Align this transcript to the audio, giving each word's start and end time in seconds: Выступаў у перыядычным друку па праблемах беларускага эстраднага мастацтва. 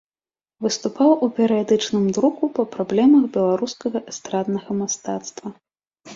Выступаў 0.65 1.11
у 1.27 1.29
перыядычным 1.39 2.07
друку 2.19 2.49
па 2.57 2.63
праблемах 2.77 3.23
беларускага 3.37 3.99
эстраднага 4.15 4.71
мастацтва. 4.81 5.47